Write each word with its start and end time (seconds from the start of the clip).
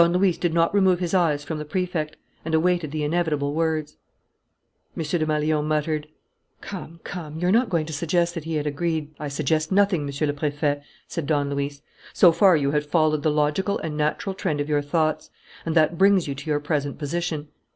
Don 0.01 0.13
Luis 0.13 0.35
did 0.35 0.51
not 0.51 0.73
remove 0.73 0.97
his 0.99 1.13
eyes 1.13 1.43
from 1.43 1.59
the 1.59 1.63
Prefect, 1.63 2.17
and 2.43 2.55
awaited 2.55 2.89
the 2.91 3.03
inevitable 3.03 3.53
words. 3.53 3.97
M. 4.97 5.03
Desmalions 5.03 5.63
muttered: 5.63 6.07
"Come, 6.59 6.99
come, 7.03 7.37
you 7.37 7.47
are 7.47 7.51
not 7.51 7.69
going 7.69 7.85
to 7.85 7.93
suggest 7.93 8.33
that 8.33 8.45
he 8.45 8.55
had 8.55 8.65
agreed" 8.65 9.13
"I 9.19 9.27
suggest 9.27 9.71
nothing, 9.71 10.03
Monsieur 10.07 10.25
le 10.25 10.33
Préfet," 10.33 10.81
said 11.07 11.27
Don 11.27 11.51
Luis. 11.51 11.83
"So 12.13 12.31
far, 12.31 12.57
you 12.57 12.71
have 12.71 12.87
followed 12.87 13.21
the 13.21 13.29
logical 13.29 13.77
and 13.77 13.95
natural 13.95 14.33
trend 14.33 14.59
of 14.59 14.67
your 14.67 14.81
thoughts; 14.81 15.29
and 15.67 15.75
that 15.75 15.99
brings 15.99 16.27
you 16.27 16.33
to 16.33 16.49
your 16.49 16.59
present 16.59 16.97
position." 16.97 17.49